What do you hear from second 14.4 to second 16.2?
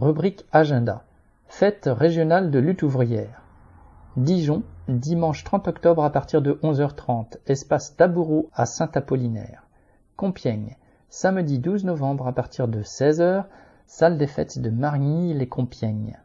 de Marigny-les-Compiègnes.